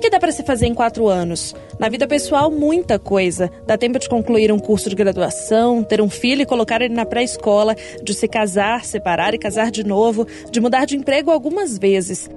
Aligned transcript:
que, 0.00 0.10
dá 0.10 0.18
para 0.18 0.32
se 0.32 0.42
fazer 0.42 0.66
em 0.66 0.74
quatro 0.74 1.08
anos? 1.08 1.54
Na 1.78 1.88
vida 1.88 2.06
pessoal, 2.08 2.50
muita 2.50 2.98
coisa. 2.98 3.50
Dá 3.66 3.76
tempo 3.78 3.98
de 3.98 4.08
concluir 4.08 4.50
um 4.50 4.58
curso 4.58 4.88
de 4.88 4.96
graduação, 4.96 5.82
ter 5.82 6.00
um 6.00 6.08
filho 6.08 6.42
e 6.42 6.46
colocar 6.46 6.80
ele 6.80 6.94
na 6.94 7.04
pré-escola, 7.04 7.76
de 8.02 8.14
se 8.14 8.26
casar, 8.26 8.84
separar 8.84 9.34
e 9.34 9.38
casar 9.38 9.70
de 9.70 9.84
novo, 9.84 10.26
de 10.50 10.60
mudar 10.60 10.86
de 10.86 10.96
emprego 10.96 11.30
algumas 11.30 11.78
vezes. 11.78 12.28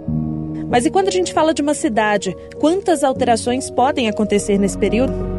Mas 0.70 0.85
e 0.85 0.91
quando 0.91 1.07
a 1.07 1.11
gente 1.11 1.34
fala 1.34 1.53
de 1.53 1.61
uma 1.61 1.73
cidade? 1.73 2.35
Quantas 2.59 3.03
alterações 3.03 3.70
podem 3.70 4.09
acontecer 4.09 4.57
nesse 4.57 4.77
período? 4.77 5.33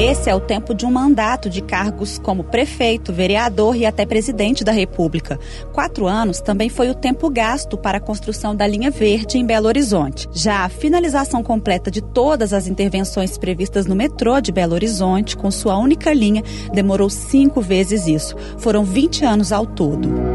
Esse 0.00 0.30
é 0.30 0.34
o 0.34 0.40
tempo 0.40 0.72
de 0.72 0.86
um 0.86 0.90
mandato 0.90 1.50
de 1.50 1.60
cargos 1.60 2.18
como 2.18 2.42
prefeito, 2.42 3.12
vereador 3.12 3.76
e 3.76 3.84
até 3.84 4.06
presidente 4.06 4.64
da 4.64 4.72
República. 4.72 5.38
Quatro 5.74 6.06
anos 6.06 6.40
também 6.40 6.70
foi 6.70 6.88
o 6.88 6.94
tempo 6.94 7.28
gasto 7.28 7.76
para 7.76 7.98
a 7.98 8.00
construção 8.00 8.56
da 8.56 8.66
linha 8.66 8.90
verde 8.90 9.36
em 9.36 9.44
Belo 9.44 9.66
Horizonte. 9.66 10.26
Já 10.32 10.64
a 10.64 10.70
finalização 10.70 11.42
completa 11.42 11.90
de 11.90 12.00
todas 12.00 12.54
as 12.54 12.66
intervenções 12.66 13.36
previstas 13.36 13.84
no 13.84 13.94
metrô 13.94 14.40
de 14.40 14.50
Belo 14.50 14.72
Horizonte, 14.72 15.36
com 15.36 15.50
sua 15.50 15.76
única 15.76 16.14
linha, 16.14 16.42
demorou 16.72 17.10
cinco 17.10 17.60
vezes 17.60 18.06
isso. 18.06 18.34
Foram 18.56 18.84
20 18.84 19.26
anos 19.26 19.52
ao 19.52 19.66
todo. 19.66 20.29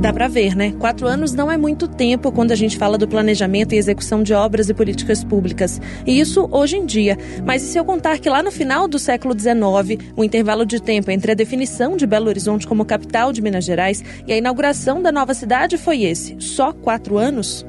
Dá 0.00 0.12
para 0.12 0.28
ver, 0.28 0.54
né? 0.54 0.72
Quatro 0.78 1.06
anos 1.06 1.32
não 1.32 1.50
é 1.50 1.56
muito 1.56 1.88
tempo 1.88 2.30
quando 2.30 2.52
a 2.52 2.54
gente 2.54 2.76
fala 2.76 2.98
do 2.98 3.08
planejamento 3.08 3.74
e 3.74 3.78
execução 3.78 4.22
de 4.22 4.34
obras 4.34 4.68
e 4.68 4.74
políticas 4.74 5.24
públicas. 5.24 5.80
E 6.06 6.20
isso 6.20 6.48
hoje 6.52 6.76
em 6.76 6.84
dia. 6.84 7.16
Mas 7.44 7.62
e 7.62 7.66
se 7.66 7.78
eu 7.78 7.84
contar 7.84 8.18
que 8.18 8.28
lá 8.28 8.42
no 8.42 8.52
final 8.52 8.86
do 8.86 8.98
século 8.98 9.38
XIX, 9.38 10.12
o 10.14 10.22
intervalo 10.22 10.66
de 10.66 10.80
tempo 10.80 11.10
entre 11.10 11.32
a 11.32 11.34
definição 11.34 11.96
de 11.96 12.06
Belo 12.06 12.28
Horizonte 12.28 12.66
como 12.66 12.84
capital 12.84 13.32
de 13.32 13.40
Minas 13.40 13.64
Gerais 13.64 14.04
e 14.26 14.32
a 14.32 14.36
inauguração 14.36 15.02
da 15.02 15.10
nova 15.10 15.32
cidade 15.32 15.78
foi 15.78 16.02
esse? 16.02 16.36
Só 16.38 16.72
quatro 16.72 17.16
anos? 17.16 17.64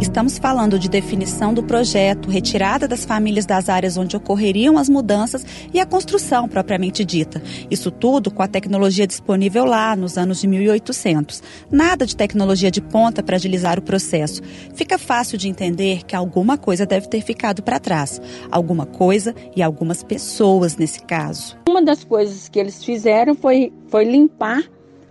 Estamos 0.00 0.38
falando 0.38 0.78
de 0.78 0.88
definição 0.88 1.54
do 1.54 1.62
projeto, 1.62 2.28
retirada 2.28 2.86
das 2.86 3.04
famílias 3.04 3.46
das 3.46 3.68
áreas 3.68 3.96
onde 3.96 4.16
ocorreriam 4.16 4.76
as 4.76 4.88
mudanças 4.88 5.46
e 5.72 5.80
a 5.80 5.86
construção 5.86 6.48
propriamente 6.48 7.04
dita. 7.04 7.42
Isso 7.70 7.90
tudo 7.90 8.30
com 8.30 8.42
a 8.42 8.48
tecnologia 8.48 9.06
disponível 9.06 9.64
lá 9.64 9.94
nos 9.94 10.18
anos 10.18 10.40
de 10.40 10.48
1800. 10.48 11.42
Nada 11.70 12.04
de 12.06 12.16
tecnologia 12.16 12.70
de 12.70 12.80
ponta 12.80 13.22
para 13.22 13.36
agilizar 13.36 13.78
o 13.78 13.82
processo. 13.82 14.42
Fica 14.74 14.98
fácil 14.98 15.38
de 15.38 15.48
entender 15.48 16.02
que 16.04 16.16
alguma 16.16 16.58
coisa 16.58 16.84
deve 16.84 17.08
ter 17.08 17.22
ficado 17.22 17.62
para 17.62 17.78
trás. 17.78 18.20
Alguma 18.50 18.86
coisa 18.86 19.34
e 19.56 19.62
algumas 19.62 20.02
pessoas 20.02 20.76
nesse 20.76 21.00
caso. 21.02 21.56
Uma 21.68 21.82
das 21.82 22.04
coisas 22.04 22.48
que 22.48 22.58
eles 22.58 22.84
fizeram 22.84 23.34
foi, 23.34 23.72
foi 23.88 24.04
limpar 24.04 24.62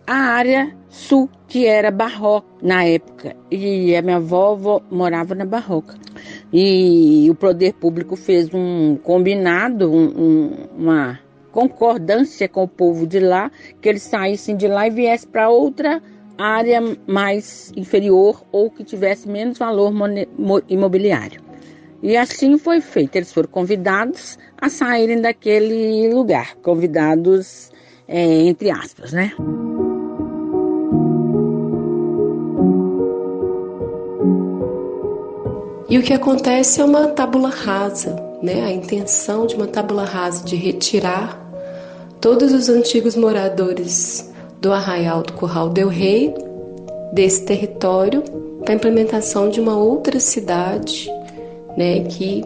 a 0.06 0.16
área 0.16 0.76
sul, 0.90 1.30
que 1.48 1.66
era 1.66 1.92
barroca 1.92 2.48
na 2.62 2.84
época. 2.84 3.36
E 3.50 3.96
a 3.96 4.02
minha 4.02 4.18
avó 4.18 4.82
morava 4.92 5.34
na 5.34 5.46
barroca. 5.46 5.96
E 6.52 7.28
o 7.30 7.36
poder 7.36 7.74
público 7.74 8.16
fez 8.16 8.54
um 8.54 8.96
combinado, 8.98 9.92
um, 9.92 10.06
um, 10.06 10.68
uma 10.78 11.20
concordância 11.52 12.48
com 12.48 12.64
o 12.64 12.68
povo 12.68 13.08
de 13.08 13.20
lá, 13.20 13.52
que 13.82 13.90
eles 13.90 14.04
saíssem 14.04 14.56
de 14.56 14.68
lá 14.68 14.88
e 14.88 14.90
viessem 14.90 15.30
para 15.30 15.50
outra 15.50 16.02
área 16.38 16.82
mais 17.08 17.72
inferior 17.76 18.44
ou 18.52 18.70
que 18.70 18.84
tivesse 18.84 19.30
menos 19.30 19.58
valor 19.58 19.94
imobiliário. 20.68 21.42
E 22.02 22.18
assim 22.18 22.58
foi 22.58 22.82
feito. 22.82 23.16
Eles 23.16 23.32
foram 23.32 23.48
convidados 23.48 24.38
a 24.60 24.68
saírem 24.68 25.22
daquele 25.22 26.14
lugar, 26.14 26.56
convidados 26.58 27.72
é, 28.08 28.42
entre 28.42 28.70
aspas, 28.70 29.14
né? 29.14 29.32
E 35.94 35.98
o 36.00 36.02
que 36.02 36.12
acontece 36.12 36.82
é 36.82 36.84
uma 36.84 37.10
tábula 37.10 37.50
rasa, 37.50 38.16
né? 38.42 38.66
A 38.66 38.72
intenção 38.72 39.46
de 39.46 39.54
uma 39.54 39.68
tábula 39.68 40.04
rasa 40.04 40.44
de 40.44 40.56
retirar 40.56 41.40
todos 42.20 42.52
os 42.52 42.68
antigos 42.68 43.16
moradores 43.16 44.28
do 44.60 44.74
Arraial 44.74 45.22
do 45.22 45.34
Curral 45.34 45.70
del 45.70 45.90
Rei 45.90 46.34
desse 47.14 47.46
território 47.46 48.24
para 48.62 48.74
a 48.74 48.76
implementação 48.76 49.52
de 49.52 49.62
uma 49.62 49.78
outra 49.78 50.20
cidade, 50.20 51.12
né, 51.78 52.00
que 52.06 52.44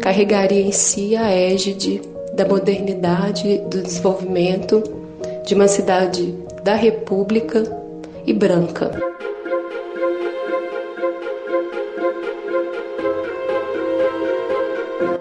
carregaria 0.00 0.62
em 0.62 0.72
si 0.72 1.14
a 1.14 1.30
égide 1.30 2.00
da 2.32 2.48
modernidade, 2.48 3.58
do 3.68 3.82
desenvolvimento 3.82 4.82
de 5.44 5.54
uma 5.54 5.68
cidade 5.68 6.34
da 6.64 6.74
República 6.74 7.64
e 8.26 8.32
branca. 8.32 8.98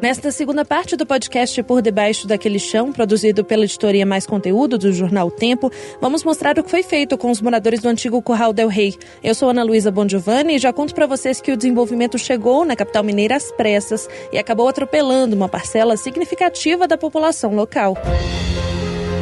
Nesta 0.02 0.32
segunda 0.32 0.66
parte 0.66 0.96
do 0.96 1.06
podcast 1.06 1.62
Por 1.62 1.80
Debaixo 1.80 2.26
daquele 2.26 2.58
Chão, 2.58 2.92
produzido 2.92 3.46
pela 3.46 3.66
editoria 3.66 4.04
Mais 4.04 4.26
Conteúdo 4.26 4.76
do 4.76 4.92
jornal 4.92 5.30
Tempo, 5.30 5.72
vamos 6.02 6.24
mostrar 6.24 6.58
o 6.58 6.64
que 6.64 6.72
foi 6.72 6.82
feito 6.82 7.16
com 7.20 7.30
os 7.30 7.40
moradores 7.40 7.82
do 7.82 7.88
antigo 7.88 8.20
Curral 8.20 8.52
del 8.52 8.68
Rei. 8.68 8.96
Eu 9.24 9.36
sou 9.36 9.52
Ana 9.52 9.62
Luísa 9.62 9.92
Bongiovanni 9.92 10.56
e 10.56 10.60
já 10.60 10.74
conto 10.74 10.96
para 10.96 11.06
vocês 11.06 11.40
que 11.40 11.52
o 11.52 11.58
desenvolvimento 11.58 12.18
chegou 12.18 12.66
na 12.66 12.76
capital 12.76 13.04
mineira 13.04 13.36
às 13.36 13.52
pressas 13.52 14.10
e 14.34 14.40
acabou 14.40 14.68
atropelando 14.68 15.36
uma 15.36 15.48
parcela 15.48 15.96
significativa 15.96 16.88
da 16.88 16.98
população 16.98 17.54
local. 17.54 17.96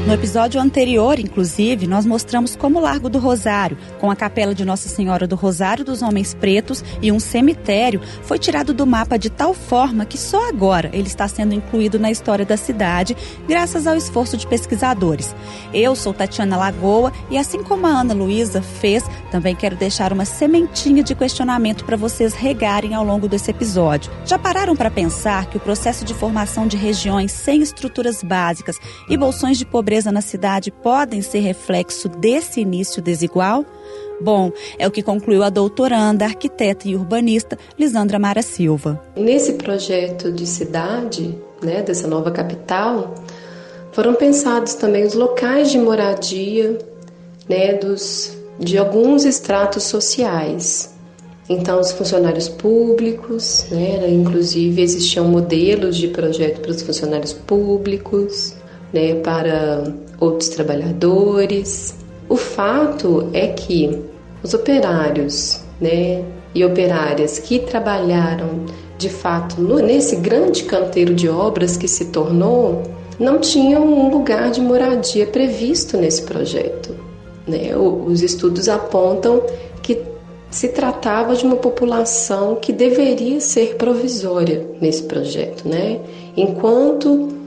No 0.06 0.16
episódio 0.16 0.60
anterior, 0.60 1.20
inclusive, 1.20 1.86
nós 1.86 2.04
mostramos 2.04 2.56
como 2.56 2.80
o 2.80 2.82
Largo 2.82 3.10
do 3.10 3.20
Rosário, 3.20 3.78
com 4.00 4.10
a 4.10 4.16
capela 4.16 4.56
de 4.56 4.66
Nossa 4.66 4.90
Senhora 4.90 5.28
do 5.28 5.36
Rosário 5.36 5.86
dos 5.86 6.02
Homens 6.02 6.34
Pretos 6.34 6.84
e 7.00 7.12
um 7.12 7.20
cemitério, 7.20 8.02
foi 8.24 8.40
tirado 8.40 8.74
do 8.74 8.88
mapa 8.88 9.20
de 9.20 9.30
tal 9.30 9.54
forma 9.54 10.06
que 10.06 10.18
só 10.18 10.50
agora 10.50 10.90
ele 10.94 11.08
está 11.08 11.28
sendo 11.28 11.54
incluído 11.54 12.00
na 12.00 12.10
história 12.10 12.44
da 12.44 12.58
cidade, 12.58 13.16
graças 13.48 13.86
ao 13.86 13.96
esforço 13.96 14.36
de 14.36 14.48
pesquisadores. 14.48 15.36
Eu 15.72 15.96
sou 15.96 16.12
Tatiana 16.12 16.58
Lagoa 16.58 17.14
e, 17.30 17.38
assim 17.38 17.62
como 17.62 17.86
a 17.86 17.92
Ana 17.92 18.14
Luísa 18.14 18.64
fez, 18.64 19.04
também 19.32 19.56
quero 19.56 19.76
deixar 19.76 20.12
uma 20.12 20.26
sementinha 20.26 21.04
de 21.04 21.14
questionamento 21.14 21.86
para 21.86 21.98
vocês 21.98 22.34
regarem 22.34 22.96
ao 22.96 23.04
longo 23.04 23.28
desse 23.28 23.52
episódio. 23.52 24.12
Já 24.26 24.40
pararam 24.40 24.76
para 24.76 24.90
pensar 24.90 25.46
que 25.48 25.58
o 25.58 25.60
processo 25.62 26.04
de 26.04 26.16
formação 26.16 26.66
de 26.66 26.78
regiões 26.78 27.32
sem 27.32 27.62
estruturas 27.62 28.24
básicas 28.24 28.80
e 29.08 29.16
bolsões 29.16 29.58
de 29.58 29.66
pobreza 29.66 29.89
pobreza 29.90 30.12
na 30.12 30.22
cidade 30.22 30.70
podem 30.70 31.20
ser 31.20 31.40
reflexo 31.40 32.08
desse 32.08 32.62
início 32.62 33.02
desigual? 33.02 33.66
Bom, 34.22 34.52
é 34.78 34.88
o 34.88 34.92
que 34.92 35.02
concluiu 35.02 35.42
a 35.42 35.50
doutoranda, 35.50 36.26
arquiteta 36.26 36.88
e 36.88 36.96
urbanista 36.96 37.58
Lisandra 37.76 38.20
Mara 38.20 38.44
Silva. 38.44 39.04
Nesse 39.16 39.54
projeto 39.54 40.32
de 40.32 40.46
cidade, 40.46 41.36
né, 41.64 41.82
dessa 41.82 42.08
nova 42.08 42.30
capital, 42.30 43.16
foram 43.92 44.14
pensados 44.14 44.76
também 44.76 45.04
os 45.08 45.16
locais 45.16 45.72
de 45.72 45.80
moradia 45.80 46.78
né, 47.50 47.74
dos, 47.74 48.38
de 48.60 48.78
alguns 48.78 49.26
estratos 49.26 49.86
sociais. 49.86 50.94
Então, 51.50 51.80
os 51.80 51.92
funcionários 51.92 52.48
públicos, 52.48 53.66
né, 53.72 54.08
inclusive 54.08 54.84
existiam 54.84 55.26
modelos 55.26 55.98
de 55.98 56.10
projeto 56.10 56.62
para 56.62 56.70
os 56.70 56.84
funcionários 56.84 57.34
públicos, 57.34 58.59
né, 58.94 59.16
para 59.16 59.84
outros 60.20 60.50
trabalhadores. 60.50 61.96
O 62.28 62.36
fato 62.36 63.30
é 63.34 63.48
que 63.48 64.02
os 64.44 64.54
operários 64.54 65.62
né, 65.80 66.24
e 66.54 66.64
operárias 66.64 67.40
que 67.40 67.60
trabalharam 67.60 68.66
de 68.98 69.10
fato 69.10 69.62
no, 69.62 69.80
nesse 69.80 70.18
grande 70.18 70.64
canteiro 70.64 71.14
de 71.14 71.30
obras 71.30 71.78
que 71.78 71.88
se 71.88 72.06
tornou 72.06 72.84
não 73.20 73.40
tinham 73.40 73.84
um 73.84 74.10
lugar 74.10 74.52
de 74.52 74.62
moradia 74.62 75.26
previsto 75.28 75.98
nesse 75.98 76.24
projeto. 76.24 76.96
Né? 77.48 77.76
Os 77.76 78.22
estudos 78.22 78.70
apontam 78.70 79.42
que 79.82 80.02
se 80.50 80.70
tratava 80.70 81.36
de 81.36 81.46
uma 81.46 81.58
população 81.58 82.56
que 82.56 82.72
deveria 82.72 83.40
ser 83.40 83.76
provisória 83.76 84.66
nesse 84.80 85.04
projeto, 85.04 85.68
né? 85.68 86.00
Enquanto 86.36 87.39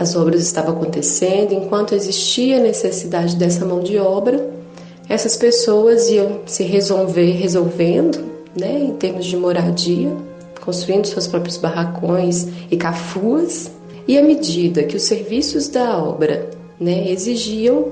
as 0.00 0.16
obras 0.16 0.40
estavam 0.40 0.72
acontecendo, 0.72 1.52
enquanto 1.52 1.94
existia 1.94 2.56
a 2.56 2.62
necessidade 2.62 3.36
dessa 3.36 3.66
mão 3.66 3.80
de 3.80 3.98
obra, 3.98 4.50
essas 5.06 5.36
pessoas 5.36 6.08
iam 6.08 6.40
se 6.46 6.62
resolver 6.62 7.32
resolvendo, 7.32 8.18
né, 8.58 8.80
em 8.80 8.92
termos 8.92 9.26
de 9.26 9.36
moradia, 9.36 10.10
construindo 10.62 11.04
seus 11.04 11.26
próprios 11.26 11.58
barracões 11.58 12.48
e 12.70 12.78
cafuas, 12.78 13.70
e 14.08 14.16
à 14.16 14.22
medida 14.22 14.84
que 14.84 14.96
os 14.96 15.02
serviços 15.02 15.68
da 15.68 16.02
obra, 16.02 16.48
né, 16.80 17.10
exigiam, 17.10 17.88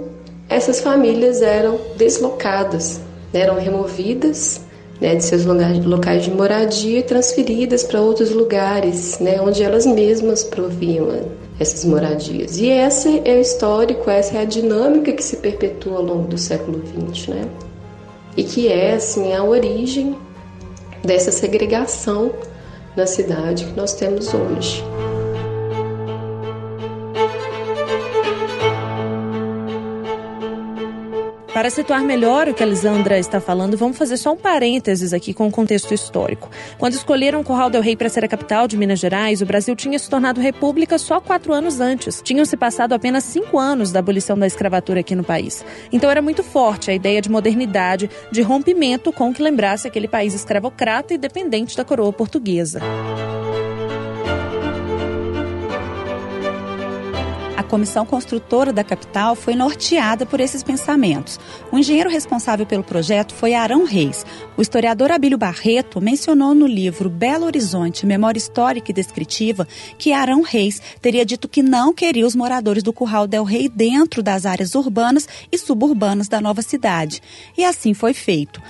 essas 0.48 0.80
famílias 0.80 1.42
eram 1.42 1.78
deslocadas, 1.98 3.02
né, 3.34 3.40
eram 3.40 3.56
removidas 3.56 4.62
né, 4.98 5.14
de 5.14 5.24
seus 5.24 5.44
locais 5.44 6.24
de 6.24 6.30
moradia 6.30 7.02
transferidas 7.02 7.84
para 7.84 8.00
outros 8.00 8.30
lugares, 8.30 9.18
né, 9.18 9.38
onde 9.42 9.62
elas 9.62 9.84
mesmas 9.84 10.42
proviam 10.42 11.10
essas 11.58 11.84
moradias. 11.84 12.58
E 12.58 12.66
esse 12.68 13.22
é 13.24 13.34
o 13.34 13.40
histórico, 13.40 14.08
essa 14.08 14.38
é 14.38 14.42
a 14.42 14.44
dinâmica 14.44 15.12
que 15.12 15.22
se 15.22 15.36
perpetua 15.36 15.98
ao 15.98 16.04
longo 16.04 16.28
do 16.28 16.38
século 16.38 16.82
XX, 17.12 17.28
né? 17.28 17.48
E 18.36 18.44
que 18.44 18.68
é, 18.68 18.94
assim, 18.94 19.34
a 19.34 19.42
origem 19.42 20.16
dessa 21.02 21.32
segregação 21.32 22.32
na 22.96 23.06
cidade 23.06 23.64
que 23.64 23.76
nós 23.76 23.94
temos 23.94 24.32
hoje. 24.32 24.84
Para 31.58 31.70
situar 31.70 32.04
melhor 32.04 32.46
o 32.46 32.54
que 32.54 32.62
a 32.62 32.66
Lisandra 32.66 33.18
está 33.18 33.40
falando, 33.40 33.76
vamos 33.76 33.98
fazer 33.98 34.16
só 34.16 34.32
um 34.32 34.36
parênteses 34.36 35.12
aqui 35.12 35.34
com 35.34 35.48
o 35.48 35.50
contexto 35.50 35.92
histórico. 35.92 36.48
Quando 36.78 36.92
escolheram 36.92 37.42
Curral 37.42 37.68
del 37.68 37.82
Rei 37.82 37.96
para 37.96 38.08
ser 38.08 38.24
a 38.24 38.28
capital 38.28 38.68
de 38.68 38.76
Minas 38.76 39.00
Gerais, 39.00 39.42
o 39.42 39.44
Brasil 39.44 39.74
tinha 39.74 39.98
se 39.98 40.08
tornado 40.08 40.40
república 40.40 40.96
só 40.98 41.20
quatro 41.20 41.52
anos 41.52 41.80
antes. 41.80 42.22
Tinham 42.22 42.44
se 42.44 42.56
passado 42.56 42.92
apenas 42.92 43.24
cinco 43.24 43.58
anos 43.58 43.90
da 43.90 43.98
abolição 43.98 44.38
da 44.38 44.46
escravatura 44.46 45.00
aqui 45.00 45.16
no 45.16 45.24
país. 45.24 45.64
Então 45.90 46.08
era 46.08 46.22
muito 46.22 46.44
forte 46.44 46.92
a 46.92 46.94
ideia 46.94 47.20
de 47.20 47.28
modernidade, 47.28 48.08
de 48.30 48.40
rompimento 48.40 49.12
com 49.12 49.30
o 49.30 49.34
que 49.34 49.42
lembrasse 49.42 49.88
aquele 49.88 50.06
país 50.06 50.34
escravocrata 50.34 51.12
e 51.12 51.18
dependente 51.18 51.76
da 51.76 51.84
coroa 51.84 52.12
portuguesa. 52.12 52.80
Comissão 57.68 58.04
construtora 58.04 58.72
da 58.72 58.82
capital 58.82 59.36
foi 59.36 59.54
norteada 59.54 60.26
por 60.26 60.40
esses 60.40 60.62
pensamentos. 60.62 61.38
O 61.70 61.78
engenheiro 61.78 62.10
responsável 62.10 62.66
pelo 62.66 62.82
projeto 62.82 63.34
foi 63.34 63.54
Arão 63.54 63.84
Reis. 63.84 64.26
O 64.56 64.62
historiador 64.62 65.12
Abílio 65.12 65.38
Barreto 65.38 66.00
mencionou 66.00 66.54
no 66.54 66.66
livro 66.66 67.08
Belo 67.08 67.46
Horizonte, 67.46 68.06
Memória 68.06 68.38
Histórica 68.38 68.90
e 68.90 68.94
Descritiva, 68.94 69.68
que 69.96 70.12
Arão 70.12 70.42
Reis 70.42 70.82
teria 71.00 71.24
dito 71.24 71.46
que 71.46 71.62
não 71.62 71.94
queria 71.94 72.26
os 72.26 72.34
moradores 72.34 72.82
do 72.82 72.92
Curral 72.92 73.26
del 73.26 73.44
Rei 73.44 73.68
dentro 73.68 74.22
das 74.22 74.46
áreas 74.46 74.74
urbanas 74.74 75.28
e 75.52 75.58
suburbanas 75.58 76.26
da 76.26 76.40
nova 76.40 76.62
cidade. 76.62 77.22
E 77.56 77.64
assim 77.64 77.94
foi 77.94 78.14
feito. 78.14 78.60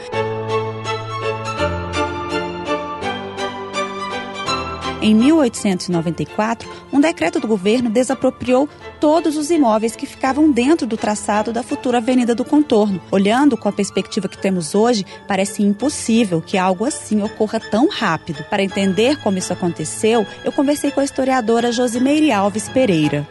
Em 5.00 5.14
1894, 5.14 6.68
um 6.92 7.00
decreto 7.00 7.38
do 7.38 7.46
governo 7.46 7.88
desapropriou 7.88 8.68
todos 9.00 9.36
os 9.36 9.48
imóveis 9.48 9.94
que 9.94 10.06
ficavam 10.06 10.50
dentro 10.50 10.88
do 10.88 10.96
traçado 10.96 11.52
da 11.52 11.62
futura 11.62 11.98
Avenida 11.98 12.34
do 12.34 12.44
Contorno. 12.44 13.00
Olhando 13.12 13.56
com 13.56 13.68
a 13.68 13.72
perspectiva 13.72 14.28
que 14.28 14.36
temos 14.36 14.74
hoje, 14.74 15.06
parece 15.28 15.62
impossível 15.62 16.42
que 16.42 16.58
algo 16.58 16.84
assim 16.84 17.22
ocorra 17.22 17.60
tão 17.60 17.88
rápido. 17.88 18.42
Para 18.50 18.64
entender 18.64 19.22
como 19.22 19.38
isso 19.38 19.52
aconteceu, 19.52 20.26
eu 20.44 20.50
conversei 20.50 20.90
com 20.90 20.98
a 20.98 21.04
historiadora 21.04 21.70
Josimeire 21.70 22.32
Alves 22.32 22.68
Pereira. 22.68 23.24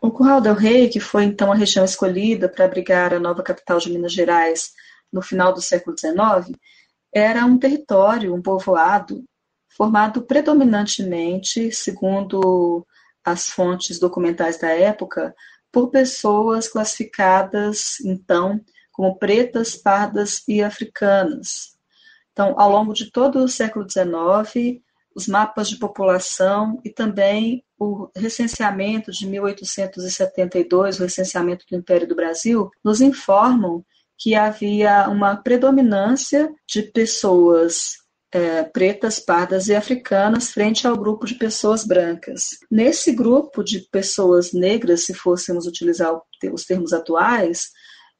O 0.00 0.10
Curral 0.10 0.40
del 0.40 0.54
Rei, 0.54 0.88
que 0.88 0.98
foi 0.98 1.22
então 1.22 1.52
a 1.52 1.54
região 1.54 1.84
escolhida 1.84 2.48
para 2.48 2.64
abrigar 2.64 3.14
a 3.14 3.20
nova 3.20 3.44
capital 3.44 3.78
de 3.78 3.92
Minas 3.92 4.12
Gerais 4.12 4.72
no 5.12 5.22
final 5.22 5.52
do 5.52 5.62
século 5.62 5.96
XIX, 5.96 6.58
era 7.14 7.46
um 7.46 7.56
território, 7.56 8.34
um 8.34 8.42
povoado 8.42 9.22
formado 9.76 10.22
predominantemente, 10.22 11.70
segundo 11.72 12.86
as 13.24 13.48
fontes 13.48 13.98
documentais 13.98 14.58
da 14.58 14.68
época, 14.68 15.34
por 15.72 15.90
pessoas 15.90 16.68
classificadas, 16.68 17.98
então, 18.00 18.60
como 18.92 19.18
pretas, 19.18 19.74
pardas 19.74 20.42
e 20.46 20.62
africanas. 20.62 21.74
Então, 22.32 22.54
ao 22.58 22.70
longo 22.70 22.92
de 22.92 23.10
todo 23.10 23.40
o 23.40 23.48
século 23.48 23.84
XIX, 23.88 24.80
os 25.14 25.26
mapas 25.26 25.68
de 25.68 25.76
população 25.76 26.80
e 26.84 26.90
também 26.90 27.64
o 27.78 28.08
recenseamento 28.14 29.10
de 29.10 29.26
1872, 29.26 30.98
o 30.98 31.02
recenseamento 31.02 31.64
do 31.68 31.76
Império 31.76 32.06
do 32.06 32.14
Brasil, 32.14 32.70
nos 32.84 33.00
informam 33.00 33.84
que 34.16 34.34
havia 34.34 35.08
uma 35.08 35.36
predominância 35.36 36.52
de 36.68 36.82
pessoas 36.82 38.03
é, 38.34 38.64
pretas, 38.64 39.20
pardas 39.20 39.68
e 39.68 39.74
africanas 39.76 40.50
frente 40.50 40.88
ao 40.88 40.96
grupo 40.96 41.24
de 41.24 41.36
pessoas 41.36 41.86
brancas. 41.86 42.58
Nesse 42.68 43.12
grupo 43.12 43.62
de 43.62 43.78
pessoas 43.92 44.52
negras, 44.52 45.04
se 45.04 45.14
fôssemos 45.14 45.66
utilizar 45.66 46.12
os 46.52 46.64
termos 46.64 46.92
atuais, 46.92 47.68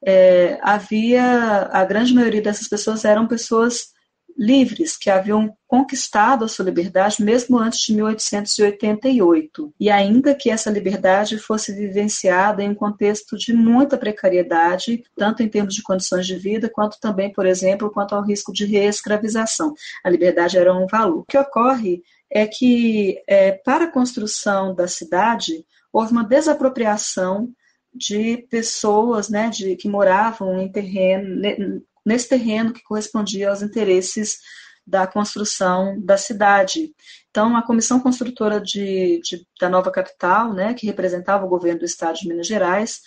é, 0.01 0.57
havia 0.61 1.67
a 1.69 1.83
grande 1.83 2.13
maioria 2.13 2.41
dessas 2.41 2.69
pessoas 2.69 3.03
eram 3.03 3.27
pessoas 3.27 3.93
livres, 4.37 4.97
que 4.97 5.09
haviam 5.09 5.55
conquistado 5.67 6.43
a 6.43 6.47
sua 6.47 6.65
liberdade 6.65 7.23
mesmo 7.23 7.57
antes 7.57 7.79
de 7.79 7.93
1888. 7.93 9.73
E 9.79 9.89
ainda 9.89 10.35
que 10.35 10.49
essa 10.49 10.69
liberdade 10.69 11.37
fosse 11.37 11.73
vivenciada 11.73 12.61
em 12.61 12.69
um 12.69 12.75
contexto 12.75 13.37
de 13.37 13.53
muita 13.53 13.97
precariedade, 13.97 15.03
tanto 15.15 15.41
em 15.41 15.49
termos 15.49 15.73
de 15.73 15.81
condições 15.81 16.25
de 16.27 16.35
vida, 16.35 16.69
quanto 16.69 16.99
também, 16.99 17.31
por 17.31 17.45
exemplo, 17.45 17.91
quanto 17.91 18.15
ao 18.15 18.23
risco 18.23 18.51
de 18.51 18.65
reescravização. 18.65 19.73
A 20.03 20.09
liberdade 20.09 20.57
era 20.57 20.73
um 20.73 20.87
valor. 20.87 21.19
O 21.19 21.25
que 21.25 21.37
ocorre 21.37 22.01
é 22.29 22.45
que, 22.45 23.21
é, 23.27 23.51
para 23.51 23.85
a 23.85 23.91
construção 23.91 24.75
da 24.75 24.87
cidade, 24.87 25.65
houve 25.91 26.11
uma 26.11 26.23
desapropriação 26.23 27.49
de 27.93 28.45
pessoas 28.49 29.29
né, 29.29 29.49
de, 29.49 29.75
que 29.77 29.87
moravam 29.87 30.59
em 30.59 30.69
terreno, 30.69 31.81
nesse 32.05 32.29
terreno 32.29 32.73
que 32.73 32.83
correspondia 32.83 33.49
aos 33.49 33.61
interesses 33.61 34.37
da 34.85 35.07
construção 35.07 35.99
da 35.99 36.17
cidade. 36.17 36.93
Então, 37.31 37.57
a 37.57 37.65
comissão 37.65 37.99
construtora 37.99 38.61
de, 38.61 39.19
de, 39.23 39.45
da 39.59 39.67
nova 39.67 39.91
capital, 39.91 40.53
né, 40.53 40.73
que 40.73 40.85
representava 40.85 41.45
o 41.45 41.49
governo 41.49 41.79
do 41.79 41.85
estado 41.85 42.17
de 42.17 42.27
Minas 42.27 42.45
Gerais, 42.45 43.01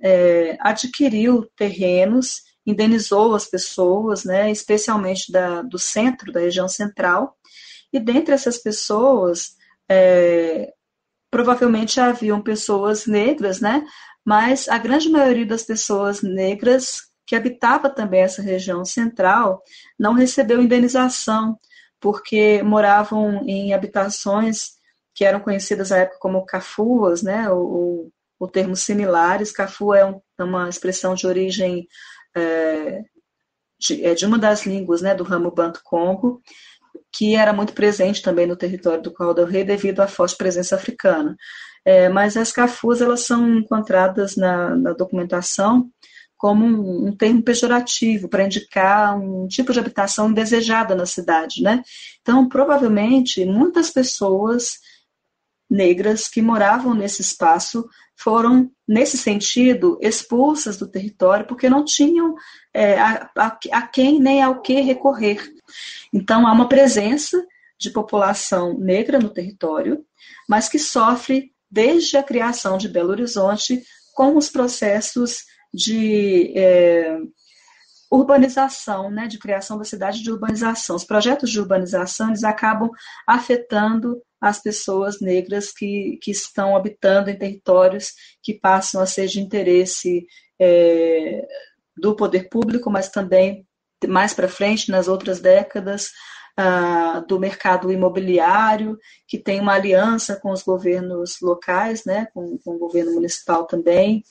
é, 0.00 0.56
adquiriu 0.60 1.48
terrenos, 1.56 2.42
indenizou 2.66 3.34
as 3.34 3.46
pessoas, 3.46 4.24
né, 4.24 4.50
especialmente 4.50 5.32
da, 5.32 5.62
do 5.62 5.78
centro, 5.78 6.30
da 6.30 6.40
região 6.40 6.68
central, 6.68 7.36
e 7.92 7.98
dentre 7.98 8.34
essas 8.34 8.58
pessoas, 8.58 9.56
é, 9.88 10.72
provavelmente 11.30 11.98
haviam 11.98 12.42
pessoas 12.42 13.06
negras, 13.06 13.60
né, 13.60 13.84
mas 14.24 14.68
a 14.68 14.76
grande 14.76 15.08
maioria 15.08 15.46
das 15.46 15.62
pessoas 15.62 16.22
negras 16.22 17.11
que 17.32 17.36
habitava 17.36 17.88
também 17.88 18.20
essa 18.20 18.42
região 18.42 18.84
central, 18.84 19.62
não 19.98 20.12
recebeu 20.12 20.60
indenização, 20.60 21.58
porque 21.98 22.62
moravam 22.62 23.42
em 23.46 23.72
habitações 23.72 24.72
que 25.14 25.24
eram 25.24 25.40
conhecidas 25.40 25.90
à 25.90 25.96
época 25.96 26.18
como 26.20 26.44
cafuas, 26.44 27.22
né, 27.22 27.48
ou, 27.48 28.10
ou 28.38 28.48
termos 28.48 28.80
similares. 28.80 29.50
Cafu 29.50 29.94
é, 29.94 30.04
um, 30.04 30.20
é 30.38 30.44
uma 30.44 30.68
expressão 30.68 31.14
de 31.14 31.26
origem 31.26 31.88
é, 32.36 33.00
de, 33.80 34.04
é 34.04 34.12
de, 34.14 34.26
uma 34.26 34.38
das 34.38 34.66
línguas 34.66 35.00
né, 35.00 35.14
do 35.14 35.24
ramo 35.24 35.50
Banto-Congo, 35.50 36.42
que 37.10 37.34
era 37.34 37.54
muito 37.54 37.72
presente 37.72 38.20
também 38.20 38.46
no 38.46 38.56
território 38.56 39.02
do 39.02 39.10
Qual 39.10 39.32
del 39.32 39.46
Rei 39.46 39.64
devido 39.64 40.00
à 40.00 40.06
forte 40.06 40.36
presença 40.36 40.74
africana. 40.76 41.34
É, 41.82 42.10
mas 42.10 42.36
as 42.36 42.52
cafuas 42.52 43.00
elas 43.00 43.22
são 43.22 43.56
encontradas 43.56 44.36
na, 44.36 44.76
na 44.76 44.92
documentação 44.92 45.90
como 46.42 46.66
um, 46.66 47.06
um 47.06 47.16
termo 47.16 47.40
pejorativo 47.40 48.28
para 48.28 48.44
indicar 48.44 49.16
um 49.16 49.46
tipo 49.46 49.72
de 49.72 49.78
habitação 49.78 50.28
indesejada 50.28 50.92
na 50.92 51.06
cidade, 51.06 51.62
né? 51.62 51.84
Então, 52.20 52.48
provavelmente, 52.48 53.44
muitas 53.44 53.90
pessoas 53.90 54.80
negras 55.70 56.26
que 56.26 56.42
moravam 56.42 56.94
nesse 56.94 57.22
espaço 57.22 57.88
foram, 58.16 58.68
nesse 58.88 59.16
sentido, 59.16 59.96
expulsas 60.02 60.76
do 60.76 60.88
território 60.88 61.46
porque 61.46 61.70
não 61.70 61.84
tinham 61.84 62.34
é, 62.74 62.98
a, 62.98 63.30
a, 63.38 63.58
a 63.70 63.82
quem 63.86 64.18
nem 64.18 64.42
ao 64.42 64.60
que 64.62 64.80
recorrer. 64.80 65.48
Então, 66.12 66.44
há 66.44 66.52
uma 66.52 66.68
presença 66.68 67.40
de 67.78 67.88
população 67.88 68.76
negra 68.76 69.20
no 69.20 69.30
território, 69.30 70.04
mas 70.48 70.68
que 70.68 70.80
sofre 70.80 71.52
desde 71.70 72.16
a 72.16 72.22
criação 72.22 72.76
de 72.76 72.88
Belo 72.88 73.10
Horizonte 73.10 73.80
com 74.12 74.36
os 74.36 74.48
processos 74.48 75.44
de 75.72 76.52
é, 76.56 77.18
urbanização, 78.10 79.10
né, 79.10 79.26
de 79.26 79.38
criação 79.38 79.78
da 79.78 79.84
cidade 79.84 80.22
de 80.22 80.30
urbanização. 80.30 80.96
Os 80.96 81.04
projetos 81.04 81.50
de 81.50 81.58
urbanização 81.58 82.28
eles 82.28 82.44
acabam 82.44 82.90
afetando 83.26 84.20
as 84.40 84.60
pessoas 84.60 85.20
negras 85.20 85.72
que, 85.72 86.18
que 86.20 86.30
estão 86.30 86.76
habitando 86.76 87.30
em 87.30 87.38
territórios 87.38 88.12
que 88.42 88.52
passam 88.52 89.00
a 89.00 89.06
ser 89.06 89.28
de 89.28 89.40
interesse 89.40 90.26
é, 90.60 91.46
do 91.96 92.14
poder 92.14 92.48
público, 92.48 92.90
mas 92.90 93.08
também 93.08 93.66
mais 94.08 94.34
para 94.34 94.48
frente, 94.48 94.90
nas 94.90 95.06
outras 95.06 95.40
décadas, 95.40 96.10
uh, 96.58 97.26
do 97.26 97.38
mercado 97.38 97.92
imobiliário, 97.92 98.98
que 99.26 99.38
tem 99.38 99.60
uma 99.60 99.74
aliança 99.74 100.36
com 100.36 100.50
os 100.50 100.62
governos 100.62 101.40
locais, 101.40 102.04
né, 102.04 102.26
com, 102.34 102.58
com 102.58 102.74
o 102.74 102.78
governo 102.78 103.12
municipal 103.12 103.64
também, 103.64 104.22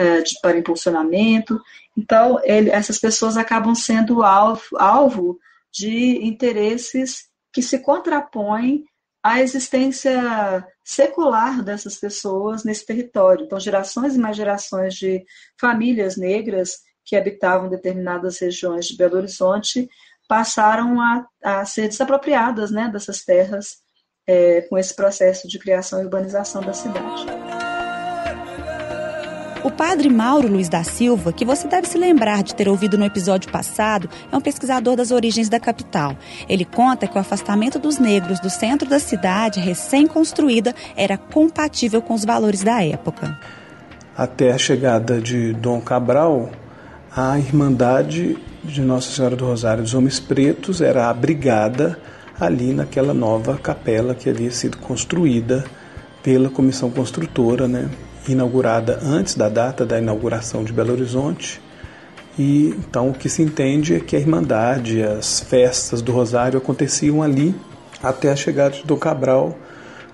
uh, 0.00 0.22
de, 0.22 0.38
para 0.40 0.58
impulsionamento. 0.58 1.60
Então, 1.96 2.40
ele, 2.44 2.70
essas 2.70 2.98
pessoas 2.98 3.36
acabam 3.36 3.74
sendo 3.74 4.22
alvo, 4.22 4.62
alvo 4.76 5.38
de 5.72 6.24
interesses 6.24 7.26
que 7.52 7.62
se 7.62 7.78
contrapõem 7.78 8.84
à 9.22 9.40
existência 9.40 10.66
secular 10.84 11.62
dessas 11.62 11.96
pessoas 11.98 12.64
nesse 12.64 12.84
território. 12.84 13.44
Então, 13.44 13.60
gerações 13.60 14.16
e 14.16 14.18
mais 14.18 14.36
gerações 14.36 14.94
de 14.94 15.24
famílias 15.58 16.16
negras 16.16 16.80
que 17.04 17.16
habitavam 17.16 17.68
determinadas 17.68 18.38
regiões 18.38 18.86
de 18.86 18.96
Belo 18.96 19.16
Horizonte 19.16 19.88
passaram 20.32 20.98
a, 20.98 21.26
a 21.44 21.64
ser 21.66 21.88
desapropriadas 21.88 22.70
né, 22.70 22.88
dessas 22.90 23.22
terras 23.22 23.82
é, 24.26 24.62
com 24.62 24.78
esse 24.78 24.96
processo 24.96 25.46
de 25.46 25.58
criação 25.58 26.00
e 26.00 26.04
urbanização 26.04 26.62
da 26.62 26.72
cidade. 26.72 27.26
O 29.62 29.70
padre 29.70 30.08
Mauro 30.08 30.48
Luiz 30.48 30.70
da 30.70 30.82
Silva, 30.82 31.34
que 31.34 31.44
você 31.44 31.68
deve 31.68 31.86
se 31.86 31.98
lembrar 31.98 32.42
de 32.42 32.54
ter 32.54 32.66
ouvido 32.66 32.96
no 32.96 33.04
episódio 33.04 33.52
passado, 33.52 34.08
é 34.32 34.34
um 34.34 34.40
pesquisador 34.40 34.96
das 34.96 35.10
origens 35.10 35.50
da 35.50 35.60
capital. 35.60 36.16
Ele 36.48 36.64
conta 36.64 37.06
que 37.06 37.18
o 37.18 37.20
afastamento 37.20 37.78
dos 37.78 37.98
negros 37.98 38.40
do 38.40 38.48
centro 38.48 38.88
da 38.88 38.98
cidade, 38.98 39.60
recém-construída, 39.60 40.74
era 40.96 41.18
compatível 41.18 42.00
com 42.00 42.14
os 42.14 42.24
valores 42.24 42.64
da 42.64 42.82
época. 42.82 43.38
Até 44.16 44.50
a 44.50 44.56
chegada 44.56 45.20
de 45.20 45.52
Dom 45.52 45.82
Cabral, 45.82 46.50
a 47.14 47.38
Irmandade 47.38 48.38
de 48.64 48.80
Nossa 48.80 49.10
Senhora 49.12 49.36
do 49.36 49.44
Rosário 49.44 49.82
dos 49.82 49.92
Homens 49.92 50.18
Pretos 50.18 50.80
era 50.80 51.10
abrigada 51.10 51.98
ali 52.40 52.72
naquela 52.72 53.12
nova 53.12 53.58
capela 53.58 54.14
que 54.14 54.30
havia 54.30 54.50
sido 54.50 54.78
construída 54.78 55.62
pela 56.22 56.48
comissão 56.48 56.90
construtora, 56.90 57.68
né, 57.68 57.90
inaugurada 58.26 58.98
antes 59.02 59.34
da 59.34 59.50
data 59.50 59.84
da 59.84 59.98
inauguração 59.98 60.64
de 60.64 60.72
Belo 60.72 60.92
Horizonte. 60.92 61.60
E 62.38 62.68
então 62.78 63.10
o 63.10 63.12
que 63.12 63.28
se 63.28 63.42
entende 63.42 63.94
é 63.94 64.00
que 64.00 64.16
a 64.16 64.18
Irmandade, 64.18 65.02
as 65.02 65.38
festas 65.38 66.00
do 66.00 66.12
Rosário 66.12 66.56
aconteciam 66.56 67.22
ali 67.22 67.54
até 68.02 68.32
a 68.32 68.36
chegada 68.36 68.74
de 68.74 68.96
Cabral, 68.96 69.58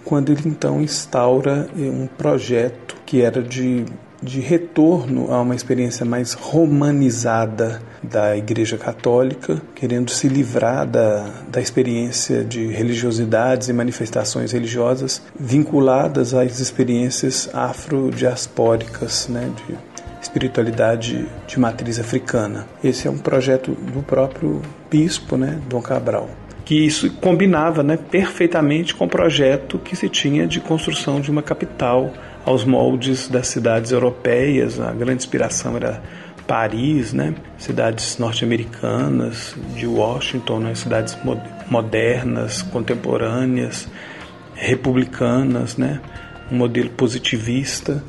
quando 0.05 0.33
ele 0.33 0.43
então 0.47 0.83
instaura 0.83 1.69
um 1.77 2.09
projeto 2.09 2.97
que 3.07 3.23
era 3.23 3.41
de 3.41 3.85
de 4.23 4.41
retorno 4.41 5.33
a 5.33 5.41
uma 5.41 5.55
experiência 5.55 6.05
mais 6.05 6.33
romanizada 6.33 7.81
da 8.03 8.37
Igreja 8.37 8.77
Católica, 8.77 9.61
querendo 9.75 10.11
se 10.11 10.29
livrar 10.29 10.87
da, 10.87 11.31
da 11.49 11.61
experiência 11.61 12.45
de 12.45 12.67
religiosidades 12.67 13.69
e 13.69 13.73
manifestações 13.73 14.53
religiosas 14.53 15.23
vinculadas 15.39 16.35
às 16.35 16.61
experiências 16.61 17.49
afrodiaspóricas, 17.53 19.29
né, 19.29 19.51
de 19.57 19.77
espiritualidade 20.21 21.27
de 21.47 21.61
matriz 21.61 21.99
africana. 21.99 22.67
Esse 22.83 23.07
é 23.07 23.11
um 23.11 23.19
projeto 23.19 23.73
do 23.73 24.03
próprio 24.03 24.61
bispo, 24.91 25.37
né, 25.37 25.61
Dom 25.69 25.81
Cabral 25.81 26.29
que 26.65 26.75
isso 26.75 27.11
combinava 27.13 27.83
né, 27.83 27.97
perfeitamente 27.97 28.95
com 28.95 29.07
o 29.07 29.09
projeto 29.09 29.79
que 29.79 29.97
se 29.97 30.07
tinha 30.07 30.47
de 30.47 30.61
construção 30.61 31.19
de 31.19 31.31
uma 31.31 31.41
capital 31.41 32.13
aos 32.45 32.65
moldes 32.65 33.29
das 33.29 33.49
cidades 33.49 33.93
europeias. 33.93 34.81
A 34.81 34.93
grande 34.93 35.25
inspiração 35.25 35.77
era 35.77 36.03
Paris, 36.49 37.13
né? 37.13 37.35
cidades 37.59 38.17
norte-americanas, 38.17 39.55
de 39.77 39.87
Washington, 39.87 40.61
né? 40.61 40.75
cidades 40.75 41.17
modernas, 41.71 42.63
contemporâneas, 42.63 43.87
republicanas, 44.55 45.77
né? 45.77 46.01
um 46.51 46.57
modelo 46.57 46.89
positivista. 46.89 48.03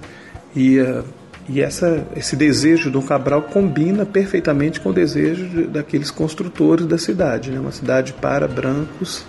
E, 0.56 0.80
uh, 0.80 1.04
e 1.50 1.62
essa, 1.62 2.08
esse 2.16 2.38
desejo 2.38 2.90
do 2.90 3.02
Cabral 3.02 3.42
combina 3.42 4.06
perfeitamente 4.06 4.80
com 4.80 4.90
o 4.90 4.94
desejo 4.94 5.46
de, 5.50 5.64
daqueles 5.68 6.10
construtores 6.10 6.86
da 6.86 6.98
cidade, 6.98 7.52
né? 7.52 7.60
uma 7.60 7.74
cidade 7.74 8.14
para 8.14 8.48
brancos, 8.48 9.26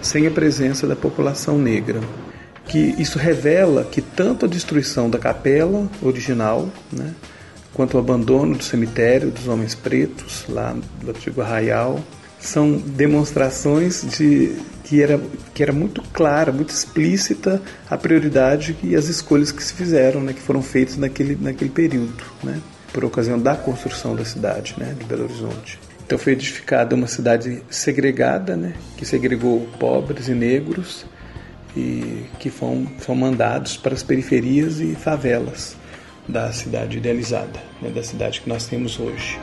sem 0.00 0.26
a 0.26 0.30
presença 0.30 0.86
da 0.86 0.96
população 0.96 1.58
negra 1.58 2.00
que 2.66 2.94
isso 2.98 3.18
revela 3.18 3.84
que 3.84 4.00
tanto 4.00 4.46
a 4.46 4.48
destruição 4.48 5.10
da 5.10 5.18
capela 5.18 5.88
original, 6.02 6.68
né, 6.90 7.14
quanto 7.72 7.96
o 7.96 8.00
abandono 8.00 8.56
do 8.56 8.64
cemitério 8.64 9.30
dos 9.30 9.48
homens 9.48 9.74
pretos 9.74 10.44
lá 10.48 10.74
do 11.02 11.10
antigo 11.10 11.40
arraial 11.40 12.00
são 12.38 12.72
demonstrações 12.72 14.04
de 14.16 14.56
que 14.84 15.02
era, 15.02 15.18
que 15.54 15.62
era 15.62 15.72
muito 15.72 16.02
clara, 16.12 16.52
muito 16.52 16.70
explícita 16.70 17.60
a 17.88 17.96
prioridade 17.96 18.76
e 18.82 18.94
as 18.94 19.06
escolhas 19.06 19.50
que 19.50 19.62
se 19.62 19.72
fizeram, 19.72 20.20
né, 20.20 20.34
que 20.34 20.40
foram 20.40 20.62
feitas 20.62 20.96
naquele, 20.96 21.36
naquele 21.40 21.70
período, 21.70 22.22
né, 22.42 22.60
por 22.92 23.04
ocasião 23.04 23.38
da 23.38 23.56
construção 23.56 24.14
da 24.14 24.24
cidade 24.24 24.74
né, 24.78 24.94
de 24.98 25.04
Belo 25.06 25.24
Horizonte. 25.24 25.78
Então 26.06 26.18
foi 26.18 26.34
edificada 26.34 26.94
uma 26.94 27.06
cidade 27.06 27.62
segregada, 27.70 28.56
né, 28.56 28.74
que 28.96 29.06
segregou 29.06 29.66
pobres 29.80 30.28
e 30.28 30.34
negros, 30.34 31.06
que 32.38 32.50
foram, 32.50 32.86
foram 32.98 33.20
mandados 33.20 33.76
para 33.76 33.94
as 33.94 34.02
periferias 34.02 34.80
e 34.80 34.94
favelas 34.94 35.76
da 36.28 36.52
cidade 36.52 36.98
idealizada, 36.98 37.60
né, 37.82 37.90
da 37.90 38.02
cidade 38.02 38.40
que 38.40 38.48
nós 38.48 38.66
temos 38.66 38.98
hoje. 38.98 39.38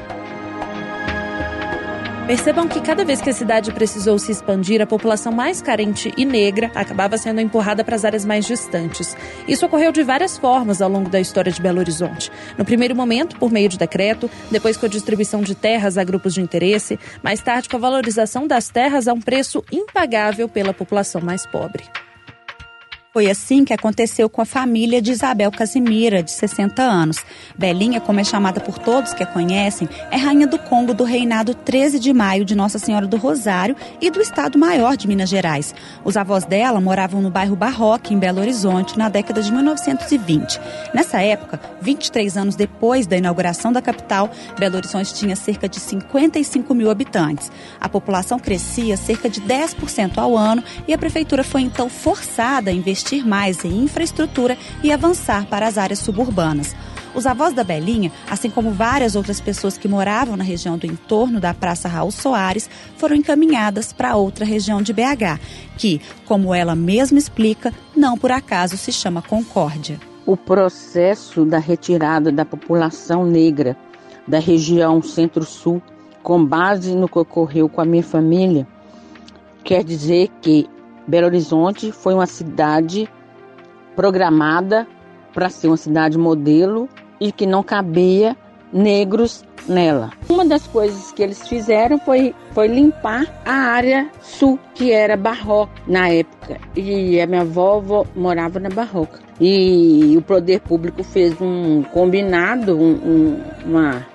Percebam 2.27 2.65
que 2.65 2.79
cada 2.79 3.03
vez 3.03 3.19
que 3.19 3.29
a 3.29 3.33
cidade 3.33 3.73
precisou 3.73 4.17
se 4.17 4.31
expandir, 4.31 4.81
a 4.81 4.85
população 4.85 5.33
mais 5.33 5.61
carente 5.61 6.13
e 6.15 6.23
negra 6.23 6.71
acabava 6.73 7.17
sendo 7.17 7.41
empurrada 7.41 7.83
para 7.83 7.95
as 7.95 8.05
áreas 8.05 8.23
mais 8.23 8.45
distantes. 8.45 9.17
Isso 9.47 9.65
ocorreu 9.65 9.91
de 9.91 10.01
várias 10.01 10.38
formas 10.38 10.81
ao 10.81 10.89
longo 10.89 11.09
da 11.09 11.19
história 11.19 11.51
de 11.51 11.61
Belo 11.61 11.79
Horizonte. 11.79 12.31
No 12.57 12.63
primeiro 12.63 12.95
momento, 12.95 13.38
por 13.38 13.51
meio 13.51 13.67
de 13.67 13.77
decreto, 13.77 14.29
depois 14.50 14.77
com 14.77 14.85
a 14.85 14.89
distribuição 14.89 15.41
de 15.41 15.55
terras 15.55 15.97
a 15.97 16.03
grupos 16.05 16.33
de 16.33 16.41
interesse, 16.41 16.97
mais 17.21 17.41
tarde 17.41 17.67
com 17.67 17.75
a 17.75 17.79
valorização 17.81 18.47
das 18.47 18.69
terras 18.69 19.09
a 19.09 19.13
um 19.13 19.19
preço 19.19 19.61
impagável 19.69 20.47
pela 20.47 20.73
população 20.73 21.19
mais 21.19 21.45
pobre. 21.45 21.83
Foi 23.13 23.30
assim 23.30 23.65
que 23.65 23.74
aconteceu 23.74 24.30
com 24.30 24.41
a 24.41 24.46
família 24.46 25.01
de 25.01 25.12
Isabel 25.12 25.51
Casimira, 25.51 26.24
de 26.24 26.32
60 26.32 26.82
anos. 26.82 27.18
Belinha, 27.58 28.00
como 28.00 28.22
é 28.22 28.24
chamada 28.24 28.62
por 28.62 28.80
todos 28.80 29.13
que 29.13 29.22
a 29.22 29.25
conhecem, 29.25 29.89
é 30.10 30.15
rainha 30.15 30.48
do 30.48 30.58
Congo 30.58 30.94
do 30.94 31.03
reinado 31.03 31.53
13 31.53 32.00
de 32.00 32.13
maio 32.13 32.46
de 32.46 32.56
Nossa 32.56 32.80
Senhora 32.80 33.06
do 33.06 33.18
Rosário 33.18 33.75
e 34.00 34.10
do 34.10 34.22
Estado 34.22 34.58
Maior 34.58 34.96
de 34.96 35.10
Minas 35.10 35.27
Gerais. 35.27 35.75
Os 36.06 36.15
avós 36.15 36.46
dela 36.46 36.80
moravam 36.80 37.22
no 37.22 37.30
bairro 37.30 37.53
Barroque, 37.53 38.13
em 38.13 38.18
Belo 38.18 38.39
Horizonte, 38.39 38.98
na 38.98 39.10
década 39.10 39.41
de 39.44 39.51
1920. 39.51 40.58
Nessa 40.94 41.22
época, 41.22 41.60
23 41.82 42.38
anos 42.38 42.56
depois 42.56 43.06
da 43.08 43.18
inauguração 43.18 43.74
da 43.74 43.82
capital, 43.82 44.32
Belo 44.58 44.77
Horizonte 44.77 45.13
tinha 45.13 45.36
cerca 45.36 45.68
de 45.68 45.82
55 45.82 46.74
mil 46.74 46.89
habitantes. 46.89 47.51
A 47.77 47.89
população 47.89 48.39
crescia 48.39 48.96
cerca 48.96 49.30
de 49.30 49.41
10% 49.41 50.18
ao 50.18 50.38
ano 50.38 50.63
e 50.88 50.94
a 50.94 50.98
prefeitura 50.98 51.44
foi 51.44 51.60
então 51.60 51.89
forçada 51.89 52.72
a 52.72 52.74
investir 52.74 53.00
investir 53.01 53.27
mais 53.27 53.65
em 53.65 53.84
infraestrutura 53.84 54.58
e 54.84 54.91
avançar 54.91 55.48
para 55.48 55.67
as 55.67 55.77
áreas 55.77 56.00
suburbanas. 56.00 56.75
Os 57.13 57.25
avós 57.25 57.53
da 57.53 57.63
Belinha, 57.63 58.12
assim 58.29 58.50
como 58.50 58.72
várias 58.72 59.15
outras 59.15 59.41
pessoas 59.41 59.77
que 59.77 59.88
moravam 59.88 60.38
na 60.38 60.43
região 60.43 60.77
do 60.77 60.86
entorno 60.86 61.41
da 61.41 61.53
Praça 61.53 61.89
Raul 61.89 62.12
Soares, 62.12 62.70
foram 62.96 63.15
encaminhadas 63.15 63.91
para 63.91 64.15
outra 64.15 64.46
região 64.46 64.81
de 64.81 64.93
BH, 64.93 65.39
que, 65.77 66.00
como 66.25 66.53
ela 66.53 66.75
mesma 66.75 67.17
explica, 67.17 67.74
não 67.96 68.17
por 68.17 68.31
acaso 68.31 68.77
se 68.77 68.91
chama 68.93 69.22
Concórdia. 69.22 70.00
O 70.25 70.38
processo 70.38 71.43
da 71.43 71.58
retirada 71.58 72.31
da 72.31 72.46
população 72.46 73.25
negra 73.25 73.75
da 74.25 74.39
região 74.39 75.01
Centro-Sul, 75.01 75.81
com 76.24 76.46
base 76.46 76.96
no 76.96 77.10
que 77.10 77.20
ocorreu 77.20 77.67
com 77.67 77.81
a 77.81 77.86
minha 77.86 78.03
família, 78.03 78.65
quer 79.63 79.84
dizer 79.84 80.29
que 80.41 80.70
Belo 81.12 81.25
Horizonte 81.25 81.91
foi 81.91 82.13
uma 82.13 82.25
cidade 82.25 83.06
programada 83.98 84.88
para 85.34 85.50
ser 85.50 85.68
uma 85.68 85.75
cidade 85.75 86.18
modelo 86.18 86.88
e 87.20 87.34
que 87.34 87.46
não 87.46 87.62
cabia 87.62 88.34
negros 88.72 89.44
nela. 89.68 90.12
Uma 90.30 90.46
das 90.46 90.65
coisas 90.68 91.12
que 91.12 91.22
eles 91.22 91.46
fizeram 91.46 92.00
foi, 92.00 92.34
foi 92.53 92.70
limpar 92.70 93.25
a 93.46 93.51
área 93.51 94.10
sul, 94.22 94.58
que 94.74 94.94
era 94.94 95.18
barroca 95.18 95.74
na 95.86 96.08
época. 96.08 96.58
E 96.77 97.20
a 97.20 97.27
minha 97.27 97.41
avó 97.41 97.84
morava 98.15 98.58
na 98.58 98.70
barroca. 98.70 99.20
E 99.38 100.15
o 100.18 100.22
poder 100.22 100.62
público 100.62 101.03
fez 101.03 101.36
um 101.41 101.84
combinado, 101.91 102.77
um, 102.77 102.94
um, 102.94 103.44
uma 103.65 104.08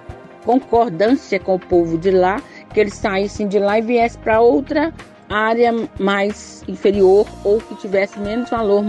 concordância 0.46 1.38
com 1.38 1.56
o 1.56 1.60
povo 1.60 1.98
de 1.98 2.10
lá, 2.10 2.40
que 2.72 2.80
eles 2.80 2.94
saíssem 2.94 3.46
de 3.46 3.58
lá 3.58 3.78
e 3.78 3.82
viessem 3.82 4.18
para 4.22 4.40
outra 4.40 4.94
área 5.28 5.72
mais 5.98 6.62
inferior 6.68 7.26
ou 7.44 7.60
que 7.60 7.74
tivesse 7.76 8.18
menos 8.18 8.50
valor 8.50 8.84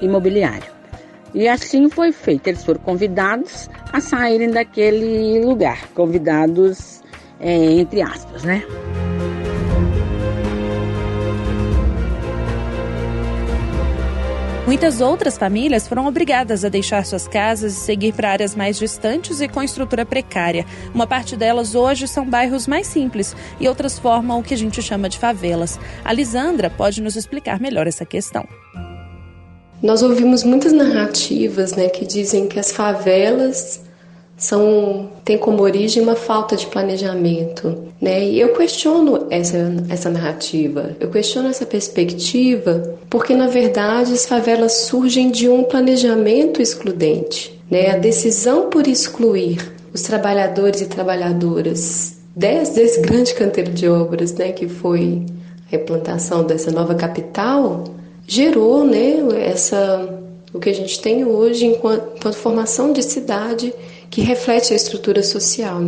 imobiliário. 0.00 0.76
E 1.34 1.48
assim 1.48 1.88
foi 1.88 2.12
feito. 2.12 2.46
Eles 2.46 2.64
foram 2.64 2.80
convidados 2.80 3.68
a 3.92 4.00
saírem 4.00 4.50
daquele 4.50 5.44
lugar, 5.44 5.88
convidados 5.94 7.02
é, 7.40 7.72
entre 7.72 8.00
aspas, 8.00 8.42
né? 8.42 8.62
Muitas 14.66 15.00
outras 15.00 15.38
famílias 15.38 15.86
foram 15.86 16.08
obrigadas 16.08 16.64
a 16.64 16.68
deixar 16.68 17.06
suas 17.06 17.28
casas 17.28 17.72
e 17.72 17.80
seguir 17.80 18.12
para 18.12 18.32
áreas 18.32 18.56
mais 18.56 18.76
distantes 18.76 19.40
e 19.40 19.46
com 19.46 19.62
estrutura 19.62 20.04
precária. 20.04 20.66
Uma 20.92 21.06
parte 21.06 21.36
delas 21.36 21.76
hoje 21.76 22.08
são 22.08 22.28
bairros 22.28 22.66
mais 22.66 22.88
simples 22.88 23.36
e 23.60 23.68
outras 23.68 23.96
formam 23.96 24.40
o 24.40 24.42
que 24.42 24.54
a 24.54 24.56
gente 24.56 24.82
chama 24.82 25.08
de 25.08 25.20
favelas. 25.20 25.78
A 26.04 26.12
Lisandra 26.12 26.68
pode 26.68 27.00
nos 27.00 27.14
explicar 27.14 27.60
melhor 27.60 27.86
essa 27.86 28.04
questão. 28.04 28.44
Nós 29.80 30.02
ouvimos 30.02 30.42
muitas 30.42 30.72
narrativas 30.72 31.74
né, 31.74 31.88
que 31.88 32.04
dizem 32.04 32.48
que 32.48 32.58
as 32.58 32.72
favelas 32.72 33.85
são 34.36 35.08
tem 35.24 35.38
como 35.38 35.62
origem 35.62 36.02
uma 36.02 36.14
falta 36.14 36.56
de 36.56 36.66
planejamento, 36.66 37.76
né? 38.00 38.22
E 38.22 38.38
eu 38.38 38.52
questiono 38.52 39.26
essa 39.30 39.56
essa 39.88 40.10
narrativa, 40.10 40.94
eu 41.00 41.10
questiono 41.10 41.48
essa 41.48 41.64
perspectiva, 41.64 42.98
porque 43.08 43.34
na 43.34 43.48
verdade 43.48 44.12
as 44.12 44.26
favelas 44.26 44.72
surgem 44.72 45.30
de 45.30 45.48
um 45.48 45.64
planejamento 45.64 46.60
excludente, 46.60 47.58
né? 47.70 47.90
A 47.90 47.96
decisão 47.96 48.68
por 48.68 48.86
excluir 48.86 49.74
os 49.92 50.02
trabalhadores 50.02 50.82
e 50.82 50.86
trabalhadoras 50.86 52.16
desde 52.36 52.82
esse 52.82 53.00
grande 53.00 53.34
canteiro 53.34 53.72
de 53.72 53.88
obras, 53.88 54.34
né, 54.34 54.52
que 54.52 54.68
foi 54.68 55.24
a 55.72 55.76
implantação 55.76 56.44
dessa 56.44 56.70
nova 56.70 56.94
capital, 56.94 57.84
gerou, 58.26 58.84
né, 58.84 59.16
essa 59.40 60.22
o 60.52 60.58
que 60.58 60.70
a 60.70 60.74
gente 60.74 61.00
tem 61.00 61.24
hoje 61.24 61.66
enquanto, 61.66 62.16
enquanto 62.16 62.34
formação 62.34 62.92
de 62.92 63.02
cidade 63.02 63.74
que 64.10 64.22
reflete 64.22 64.72
a 64.72 64.76
estrutura 64.76 65.22
social. 65.22 65.80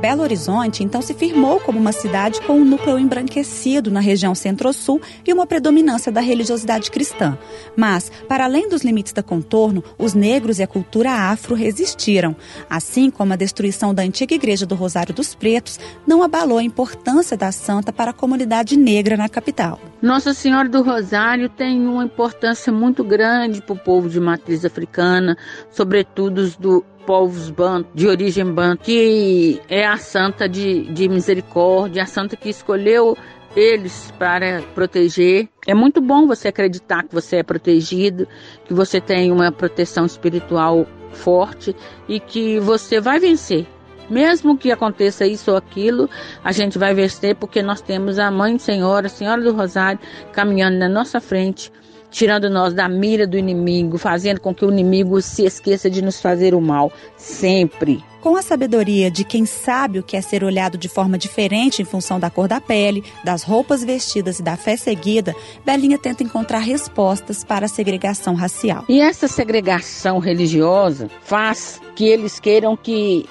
Belo 0.00 0.22
Horizonte 0.22 0.82
então 0.82 1.02
se 1.02 1.12
firmou 1.12 1.60
como 1.60 1.78
uma 1.78 1.92
cidade 1.92 2.40
com 2.40 2.54
um 2.54 2.64
núcleo 2.64 2.98
embranquecido 2.98 3.90
na 3.90 4.00
região 4.00 4.34
centro-sul 4.34 4.98
e 5.26 5.32
uma 5.32 5.46
predominância 5.46 6.10
da 6.10 6.22
religiosidade 6.22 6.90
cristã. 6.90 7.36
Mas, 7.76 8.10
para 8.26 8.44
além 8.44 8.66
dos 8.66 8.82
limites 8.82 9.12
da 9.12 9.22
contorno, 9.22 9.84
os 9.98 10.14
negros 10.14 10.58
e 10.58 10.62
a 10.62 10.66
cultura 10.66 11.10
afro 11.10 11.54
resistiram, 11.54 12.34
assim 12.68 13.10
como 13.10 13.34
a 13.34 13.36
destruição 13.36 13.92
da 13.92 14.02
antiga 14.02 14.34
igreja 14.34 14.64
do 14.64 14.74
Rosário 14.74 15.14
dos 15.14 15.34
Pretos 15.34 15.78
não 16.06 16.22
abalou 16.22 16.56
a 16.56 16.62
importância 16.62 17.36
da 17.36 17.52
santa 17.52 17.92
para 17.92 18.12
a 18.12 18.14
comunidade 18.14 18.78
negra 18.78 19.18
na 19.18 19.28
capital. 19.28 19.78
Nossa 20.00 20.32
Senhora 20.32 20.68
do 20.68 20.82
Rosário 20.82 21.50
tem 21.50 21.86
uma 21.86 22.04
importância 22.04 22.72
muito 22.72 23.04
grande 23.04 23.60
para 23.60 23.74
o 23.74 23.78
povo 23.78 24.08
de 24.08 24.18
matriz 24.18 24.64
africana, 24.64 25.36
sobretudo 25.70 26.48
do 26.58 26.84
povos 27.06 27.50
banto, 27.50 27.88
de 27.94 28.06
origem 28.06 28.44
banto, 28.52 28.82
que 28.84 29.60
é 29.68 29.86
a 29.86 29.96
santa 29.96 30.48
de, 30.48 30.84
de 30.92 31.08
misericórdia, 31.08 32.02
a 32.02 32.06
santa 32.06 32.36
que 32.36 32.48
escolheu 32.48 33.16
eles 33.56 34.12
para 34.18 34.62
proteger. 34.74 35.48
É 35.66 35.74
muito 35.74 36.00
bom 36.00 36.26
você 36.26 36.48
acreditar 36.48 37.02
que 37.04 37.14
você 37.14 37.36
é 37.36 37.42
protegido, 37.42 38.26
que 38.64 38.74
você 38.74 39.00
tem 39.00 39.32
uma 39.32 39.50
proteção 39.50 40.04
espiritual 40.04 40.86
forte 41.12 41.74
e 42.08 42.20
que 42.20 42.60
você 42.60 43.00
vai 43.00 43.18
vencer. 43.18 43.66
Mesmo 44.08 44.56
que 44.56 44.72
aconteça 44.72 45.24
isso 45.24 45.52
ou 45.52 45.56
aquilo, 45.56 46.10
a 46.42 46.50
gente 46.50 46.78
vai 46.78 46.92
vencer 46.94 47.36
porque 47.36 47.62
nós 47.62 47.80
temos 47.80 48.18
a 48.18 48.30
Mãe 48.30 48.58
Senhora, 48.58 49.06
a 49.06 49.10
Senhora 49.10 49.40
do 49.40 49.52
Rosário, 49.52 50.00
caminhando 50.32 50.78
na 50.78 50.88
nossa 50.88 51.20
frente 51.20 51.72
tirando 52.10 52.50
nós 52.50 52.74
da 52.74 52.88
mira 52.88 53.26
do 53.26 53.38
inimigo, 53.38 53.96
fazendo 53.98 54.40
com 54.40 54.54
que 54.54 54.64
o 54.64 54.70
inimigo 54.70 55.20
se 55.22 55.44
esqueça 55.44 55.88
de 55.88 56.02
nos 56.02 56.20
fazer 56.20 56.54
o 56.54 56.60
mal, 56.60 56.92
sempre. 57.16 58.02
Com 58.20 58.36
a 58.36 58.42
sabedoria 58.42 59.10
de 59.10 59.24
quem 59.24 59.46
sabe 59.46 59.98
o 59.98 60.02
que 60.02 60.14
é 60.14 60.20
ser 60.20 60.44
olhado 60.44 60.76
de 60.76 60.88
forma 60.88 61.16
diferente 61.16 61.80
em 61.80 61.86
função 61.86 62.20
da 62.20 62.28
cor 62.28 62.46
da 62.46 62.60
pele, 62.60 63.02
das 63.24 63.42
roupas 63.42 63.82
vestidas 63.82 64.38
e 64.38 64.42
da 64.42 64.58
fé 64.58 64.76
seguida, 64.76 65.34
Belinha 65.64 65.96
tenta 65.96 66.22
encontrar 66.22 66.58
respostas 66.58 67.42
para 67.42 67.64
a 67.64 67.68
segregação 67.68 68.34
racial. 68.34 68.84
E 68.90 69.00
essa 69.00 69.26
segregação 69.26 70.18
religiosa 70.18 71.08
faz 71.22 71.80
que 71.94 72.04
eles 72.04 72.38
queiram 72.38 72.76
que 72.76 73.24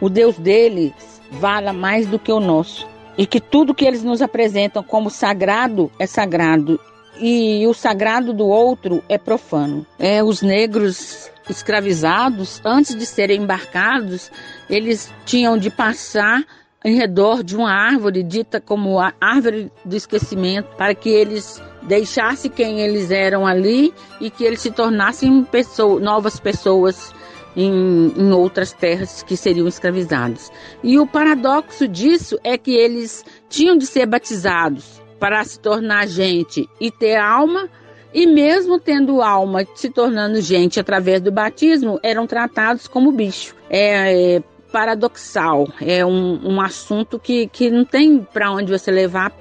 o 0.00 0.08
Deus 0.08 0.38
deles 0.38 0.92
vala 1.32 1.72
mais 1.72 2.06
do 2.06 2.18
que 2.18 2.30
o 2.30 2.38
nosso. 2.38 2.86
E 3.18 3.26
que 3.26 3.40
tudo 3.40 3.74
que 3.74 3.84
eles 3.84 4.04
nos 4.04 4.20
apresentam 4.20 4.82
como 4.82 5.08
sagrado 5.08 5.90
é 5.98 6.06
sagrado 6.06 6.78
e 7.20 7.66
o 7.66 7.74
sagrado 7.74 8.32
do 8.32 8.46
outro 8.46 9.02
é 9.08 9.18
profano. 9.18 9.86
É, 9.98 10.22
os 10.22 10.42
negros 10.42 11.30
escravizados, 11.48 12.60
antes 12.64 12.94
de 12.94 13.06
serem 13.06 13.42
embarcados, 13.42 14.30
eles 14.68 15.12
tinham 15.24 15.56
de 15.56 15.70
passar 15.70 16.44
em 16.84 16.94
redor 16.94 17.42
de 17.42 17.56
uma 17.56 17.72
árvore 17.72 18.22
dita 18.22 18.60
como 18.60 18.98
a 18.98 19.12
árvore 19.20 19.72
do 19.84 19.96
esquecimento, 19.96 20.68
para 20.76 20.94
que 20.94 21.08
eles 21.08 21.60
deixassem 21.82 22.50
quem 22.50 22.80
eles 22.80 23.10
eram 23.10 23.46
ali 23.46 23.92
e 24.20 24.30
que 24.30 24.44
eles 24.44 24.60
se 24.60 24.70
tornassem 24.70 25.44
pessoa, 25.44 25.98
novas 26.00 26.38
pessoas 26.38 27.12
em, 27.56 28.12
em, 28.16 28.32
outras 28.32 28.72
terras 28.72 29.22
que 29.22 29.36
seriam 29.36 29.66
escravizados. 29.66 30.50
E 30.82 30.98
o 30.98 31.06
paradoxo 31.06 31.88
disso 31.88 32.38
é 32.44 32.58
que 32.58 32.72
eles 32.72 33.24
tinham 33.48 33.76
de 33.76 33.86
ser 33.86 34.06
batizados 34.06 35.05
para 35.18 35.42
se 35.44 35.58
tornar 35.58 36.06
gente 36.06 36.68
e 36.80 36.90
ter 36.90 37.16
alma, 37.16 37.68
e 38.12 38.26
mesmo 38.26 38.78
tendo 38.78 39.20
alma, 39.20 39.66
se 39.74 39.90
tornando 39.90 40.40
gente 40.40 40.80
através 40.80 41.20
do 41.20 41.30
batismo, 41.30 41.98
eram 42.02 42.26
tratados 42.26 42.86
como 42.86 43.12
bicho. 43.12 43.54
É, 43.68 44.36
é 44.36 44.42
paradoxal, 44.72 45.68
é 45.80 46.04
um, 46.04 46.54
um 46.54 46.60
assunto 46.60 47.18
que, 47.18 47.46
que 47.46 47.70
não 47.70 47.84
tem 47.84 48.18
para 48.18 48.50
onde 48.50 48.70
você 48.70 48.90
levar 48.90 49.32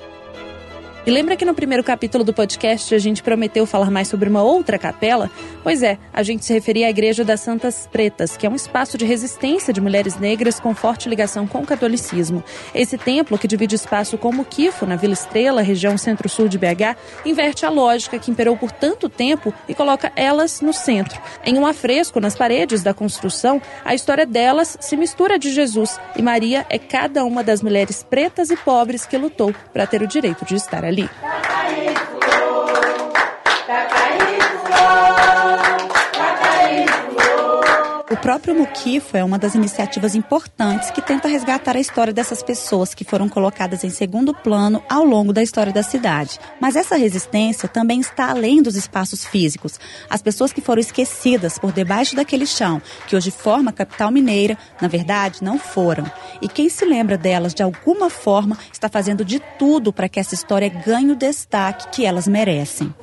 e 1.06 1.12
lembra 1.12 1.36
que 1.36 1.46
no 1.46 1.54
primeiro 1.54 1.84
capítulo 1.84 2.24
do 2.24 2.34
podcast 2.34 2.96
a 2.96 2.98
gente 2.98 3.22
prometeu 3.22 3.68
falar 3.68 3.92
mais 3.92 4.08
sobre 4.08 4.28
uma 4.28 4.42
outra 4.42 4.80
capela? 4.80 5.30
Pois 5.62 5.84
é, 5.84 6.00
a 6.12 6.24
gente 6.24 6.44
se 6.44 6.52
referia 6.52 6.88
à 6.88 6.90
Igreja 6.90 7.24
das 7.24 7.42
Santas 7.42 7.88
Pretas, 7.92 8.36
que 8.36 8.48
é 8.48 8.50
um 8.50 8.56
espaço 8.56 8.98
de 8.98 9.06
resistência 9.06 9.72
de 9.72 9.80
mulheres 9.80 10.18
negras 10.18 10.60
com 10.60 10.74
forte 10.74 11.08
ligação 11.08 11.46
com 11.46 11.60
o 11.60 11.66
catolicismo. 11.66 12.44
Esse 12.74 12.98
templo, 12.98 13.38
que 13.38 13.48
divide 13.48 13.76
espaço 13.76 14.18
com 14.18 14.32
Muquifo, 14.32 14.88
na 14.88 14.96
Vila 14.96 15.14
Estrela, 15.14 15.62
região 15.62 15.96
centro-sul 15.96 16.48
de 16.48 16.58
BH, 16.58 16.98
inverte 17.24 17.68
a 17.68 17.70
lógica 17.70 18.18
que 18.18 18.32
imperou 18.32 18.58
por 18.58 18.72
tanto 18.72 19.08
tempo 19.08 19.54
e 19.70 19.76
coloca 19.76 20.12
elas 20.16 20.60
no 20.60 20.74
centro. 20.74 21.22
Em 21.44 21.60
um 21.60 21.68
afresco 21.68 22.20
nas 22.20 22.36
paredes 22.36 22.82
da 22.82 22.96
construção, 22.96 23.62
a 23.84 23.94
história 23.94 24.26
delas 24.26 24.76
se 24.80 24.98
mistura 24.98 25.38
de 25.38 25.52
Jesus 25.52 26.00
e 26.16 26.24
Maria 26.24 26.66
é 26.68 26.80
cada 26.80 27.24
uma 27.24 27.44
das 27.44 27.62
mulheres 27.62 28.02
pretas 28.02 28.50
e 28.50 28.58
pobres 28.58 29.06
que 29.06 29.18
lutou 29.18 29.54
para 29.72 29.86
ter 29.86 30.02
o 30.02 30.08
direito 30.08 30.44
de 30.44 30.56
estar 30.56 30.84
ali 30.84 30.95
ali. 30.96 31.10
O 38.08 38.16
próprio 38.16 38.54
Muquifo 38.54 39.18
é 39.18 39.24
uma 39.24 39.40
das 39.40 39.56
iniciativas 39.56 40.14
importantes 40.14 40.92
que 40.92 41.02
tenta 41.02 41.28
resgatar 41.28 41.76
a 41.76 41.80
história 41.80 42.14
dessas 42.14 42.44
pessoas 42.44 42.94
que 42.94 43.04
foram 43.04 43.28
colocadas 43.28 43.84
em 43.84 43.90
segundo 43.90 44.32
plano 44.32 44.84
ao 44.88 45.04
longo 45.04 45.34
da 45.34 45.42
história 45.42 45.74
da 45.74 45.82
cidade. 45.82 46.40
Mas 46.62 46.76
essa 46.76 46.96
resistência 46.98 47.68
também 47.68 48.00
está 48.00 48.30
além 48.30 48.62
dos 48.62 48.76
espaços 48.76 49.26
físicos. 49.26 49.80
As 50.08 50.22
pessoas 50.22 50.54
que 50.54 50.62
foram 50.62 50.80
esquecidas 50.80 51.58
por 51.58 51.72
debaixo 51.72 52.16
daquele 52.16 52.46
chão, 52.46 52.80
que 53.08 53.16
hoje 53.16 53.32
forma 53.32 53.72
a 53.72 53.74
capital 53.74 54.12
mineira, 54.12 54.56
na 54.80 54.88
verdade, 54.88 55.44
não 55.44 55.58
foram. 55.58 56.06
E 56.44 56.48
quem 56.48 56.70
se 56.70 56.86
lembra 56.86 57.18
delas 57.18 57.56
de 57.56 57.64
alguma 57.64 58.12
forma 58.12 58.56
está 58.72 58.88
fazendo 58.88 59.26
de 59.26 59.40
tudo 59.58 59.92
para 59.92 60.08
que 60.08 60.20
essa 60.20 60.36
história 60.36 60.70
ganhe 60.70 61.12
o 61.12 61.16
destaque 61.16 61.88
que 61.88 62.06
elas 62.06 62.28
merecem. 62.28 62.94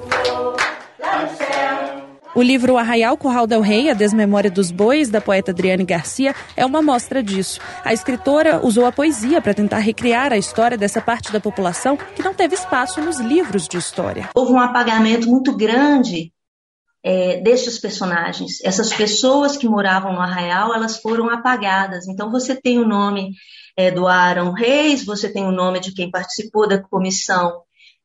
O 2.34 2.40
livro 2.40 2.78
Arraial 2.78 3.14
Curral 3.18 3.46
del 3.46 3.60
Rei, 3.60 3.90
A 3.90 3.94
Desmemória 3.94 4.50
dos 4.50 4.70
Bois, 4.70 5.10
da 5.10 5.20
poeta 5.20 5.50
Adriane 5.50 5.84
Garcia, 5.84 6.34
é 6.56 6.64
uma 6.64 6.80
mostra 6.80 7.22
disso. 7.22 7.60
A 7.84 7.92
escritora 7.92 8.64
usou 8.64 8.86
a 8.86 8.92
poesia 8.92 9.42
para 9.42 9.52
tentar 9.52 9.80
recriar 9.80 10.32
a 10.32 10.38
história 10.38 10.78
dessa 10.78 11.02
parte 11.02 11.30
da 11.30 11.38
população 11.38 11.94
que 11.94 12.22
não 12.22 12.32
teve 12.32 12.54
espaço 12.54 13.02
nos 13.02 13.20
livros 13.20 13.68
de 13.68 13.76
história. 13.76 14.30
Houve 14.34 14.50
um 14.50 14.58
apagamento 14.58 15.28
muito 15.28 15.54
grande 15.54 16.32
é, 17.04 17.38
destes 17.42 17.78
personagens. 17.78 18.64
Essas 18.64 18.90
pessoas 18.94 19.54
que 19.54 19.68
moravam 19.68 20.14
no 20.14 20.20
Arraial, 20.20 20.74
elas 20.74 20.96
foram 21.02 21.28
apagadas. 21.28 22.08
Então 22.08 22.30
você 22.30 22.58
tem 22.58 22.78
o 22.78 22.88
nome 22.88 23.32
é, 23.76 23.90
do 23.90 24.06
Aaron 24.08 24.52
Reis, 24.52 25.04
você 25.04 25.30
tem 25.30 25.44
o 25.44 25.52
nome 25.52 25.80
de 25.80 25.92
quem 25.92 26.10
participou 26.10 26.66
da 26.66 26.82
comissão 26.82 27.60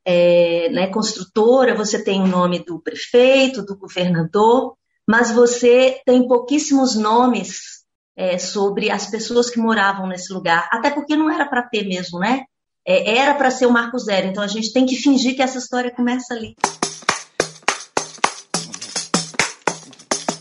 é, 0.10 0.70
né, 0.70 0.88
construtora, 0.88 1.76
você 1.76 2.02
tem 2.02 2.22
o 2.22 2.28
nome 2.28 2.64
do 2.64 2.82
prefeito, 2.82 3.62
do 3.62 3.78
governador, 3.78 4.78
mas 5.06 5.32
você 5.32 6.00
tem 6.06 6.26
pouquíssimos 6.26 6.96
nomes 6.96 7.84
é, 8.16 8.38
sobre 8.38 8.90
as 8.90 9.08
pessoas 9.08 9.50
que 9.50 9.60
moravam 9.60 10.08
nesse 10.08 10.32
lugar, 10.32 10.70
até 10.72 10.92
porque 10.92 11.14
não 11.18 11.30
era 11.30 11.46
para 11.46 11.62
ter 11.62 11.86
mesmo, 11.86 12.20
né? 12.20 12.46
É, 12.88 13.18
era 13.18 13.34
para 13.34 13.52
ser 13.52 13.66
o 13.66 13.72
Marco 13.72 14.00
Zero, 14.00 14.28
então 14.28 14.42
a 14.42 14.48
gente 14.48 14.72
tem 14.72 14.86
que 14.86 14.96
fingir 14.96 15.36
que 15.36 15.42
essa 15.42 15.58
história 15.58 15.94
começa 15.94 16.34
ali. 16.34 16.56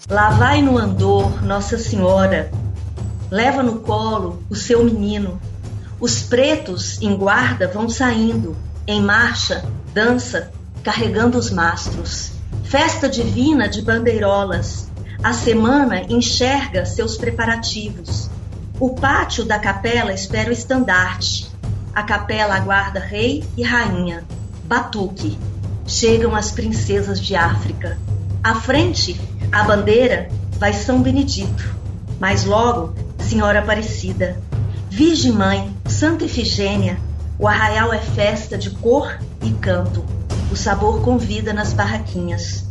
Lá 0.08 0.30
vai 0.30 0.62
no 0.62 0.78
andor 0.78 1.44
Nossa 1.44 1.76
Senhora, 1.76 2.52
leva 3.32 3.64
no 3.64 3.80
colo 3.80 4.44
o 4.48 4.54
seu 4.54 4.84
menino. 4.84 5.40
Os 5.98 6.22
pretos 6.22 7.02
em 7.02 7.16
guarda 7.16 7.66
vão 7.66 7.88
saindo, 7.88 8.56
em 8.86 9.02
marcha, 9.02 9.64
dança, 9.92 10.52
carregando 10.82 11.36
os 11.36 11.50
mastros. 11.50 12.32
Festa 12.64 13.08
divina 13.08 13.68
de 13.68 13.82
bandeirolas. 13.82 14.88
A 15.22 15.32
semana 15.32 16.02
enxerga 16.08 16.84
seus 16.86 17.16
preparativos. 17.16 18.30
O 18.78 18.94
pátio 18.94 19.44
da 19.44 19.58
capela 19.58 20.12
espera 20.12 20.50
o 20.50 20.52
estandarte. 20.52 21.50
A 21.94 22.02
capela 22.02 22.54
aguarda 22.54 23.00
rei 23.00 23.42
e 23.56 23.62
rainha. 23.62 24.22
Batuque. 24.64 25.36
Chegam 25.86 26.34
as 26.34 26.50
princesas 26.50 27.20
de 27.20 27.34
África. 27.34 27.98
À 28.42 28.54
frente, 28.54 29.18
a 29.50 29.64
bandeira 29.64 30.28
vai 30.58 30.72
São 30.72 31.02
Benedito. 31.02 31.74
Mais 32.20 32.44
logo, 32.44 32.94
Senhora 33.18 33.60
Aparecida. 33.60 34.40
Virgem 34.90 35.32
Mãe, 35.32 35.74
Santa 35.86 36.24
Efigênia. 36.24 36.98
O 37.38 37.46
arraial 37.46 37.92
é 37.92 37.98
festa 37.98 38.56
de 38.56 38.70
cor 38.70 39.18
e 39.42 39.50
canto. 39.50 40.02
O 40.50 40.56
sabor 40.56 41.02
convida 41.02 41.52
nas 41.52 41.74
barraquinhas. 41.74 42.64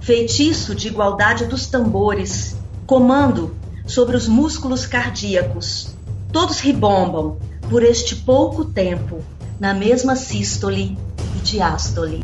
Feitiço 0.00 0.74
de 0.74 0.88
igualdade 0.88 1.46
dos 1.46 1.66
tambores. 1.66 2.56
Comando 2.84 3.54
sobre 3.86 4.16
os 4.16 4.26
músculos 4.26 4.86
cardíacos. 4.86 5.94
Todos 6.32 6.58
ribombam 6.58 7.38
por 7.70 7.84
este 7.84 8.16
pouco 8.16 8.64
tempo, 8.64 9.22
na 9.60 9.72
mesma 9.72 10.16
sístole 10.16 10.98
e 11.36 11.38
diástole. 11.40 12.22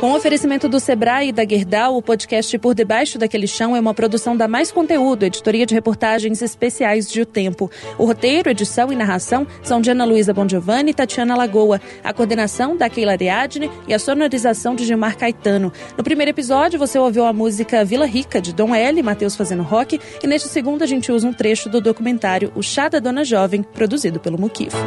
Com 0.00 0.14
oferecimento 0.14 0.66
do 0.66 0.80
Sebrae 0.80 1.28
e 1.28 1.32
da 1.32 1.46
Gerdau, 1.46 1.98
o 1.98 2.00
podcast 2.00 2.58
Por 2.58 2.74
Debaixo 2.74 3.18
daquele 3.18 3.46
Chão 3.46 3.76
é 3.76 3.80
uma 3.80 3.92
produção 3.92 4.34
da 4.34 4.48
Mais 4.48 4.72
Conteúdo, 4.72 5.26
editoria 5.26 5.66
de 5.66 5.74
reportagens 5.74 6.40
especiais 6.40 7.12
de 7.12 7.20
O 7.20 7.26
Tempo. 7.26 7.70
O 7.98 8.06
roteiro, 8.06 8.48
edição 8.48 8.90
e 8.90 8.96
narração 8.96 9.46
são 9.62 9.78
de 9.78 9.90
Ana 9.90 10.06
Luísa 10.06 10.32
Bongiovanni 10.32 10.92
e 10.92 10.94
Tatiana 10.94 11.36
Lagoa. 11.36 11.82
A 12.02 12.14
coordenação 12.14 12.78
da 12.78 12.88
Keila 12.88 13.12
Ariadne 13.12 13.70
e 13.86 13.92
a 13.92 13.98
sonorização 13.98 14.74
de 14.74 14.86
Gilmar 14.86 15.18
Caetano. 15.18 15.70
No 15.98 16.02
primeiro 16.02 16.30
episódio, 16.30 16.78
você 16.78 16.98
ouviu 16.98 17.26
a 17.26 17.32
música 17.34 17.84
Vila 17.84 18.06
Rica, 18.06 18.40
de 18.40 18.54
Dom 18.54 18.74
L. 18.74 19.02
Matheus 19.02 19.36
fazendo 19.36 19.62
rock. 19.62 20.00
E 20.22 20.26
neste 20.26 20.48
segundo, 20.48 20.82
a 20.82 20.86
gente 20.86 21.12
usa 21.12 21.28
um 21.28 21.32
trecho 21.34 21.68
do 21.68 21.78
documentário 21.78 22.50
O 22.54 22.62
Chá 22.62 22.88
da 22.88 23.00
Dona 23.00 23.22
Jovem, 23.22 23.62
produzido 23.62 24.18
pelo 24.18 24.40
Muquifo. 24.40 24.78